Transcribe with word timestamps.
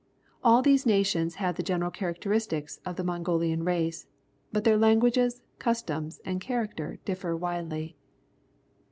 All 0.43 0.63
these 0.63 0.87
nations 0.87 1.35
have 1.35 1.57
the 1.57 1.61
general 1.61 1.91
characteristics 1.91 2.79
of 2.87 2.95
the 2.95 3.03
Mongolian 3.03 3.63
race, 3.63 4.07
but 4.51 4.63
their 4.63 4.75
languages, 4.75 5.43
customs, 5.59 6.19
and 6.25 6.41
character 6.41 6.97
differ 7.05 7.37
^\ 7.39 7.39
idely. 7.39 7.93